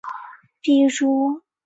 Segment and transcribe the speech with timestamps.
[0.63, 1.43] 比如